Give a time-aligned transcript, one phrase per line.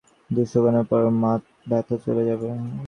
[0.31, 1.01] দুধ শুকানোর পর,
[1.69, 2.47] ব্যাথা চলে যাবে।